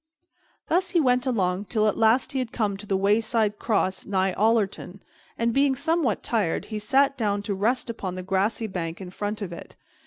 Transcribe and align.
Thus 0.67 0.89
he 0.97 0.99
went 0.99 1.27
along 1.27 1.65
till 1.65 1.85
at 1.87 1.95
last 1.95 2.31
he 2.31 2.39
had 2.39 2.51
come 2.51 2.75
to 2.77 2.87
the 2.87 2.97
wayside 2.97 3.59
cross 3.59 4.03
nigh 4.03 4.33
Ollerton, 4.33 4.99
and, 5.37 5.53
being 5.53 5.75
somewhat 5.75 6.23
tired, 6.23 6.65
he 6.73 6.79
sat 6.79 7.11
him 7.11 7.17
down 7.17 7.43
to 7.43 7.53
rest 7.53 7.87
upon 7.87 8.15
the 8.15 8.23
grassy 8.23 8.65
bank 8.65 8.99
in 8.99 9.11
front 9.11 9.43
of 9.43 9.53
it. 9.53 9.75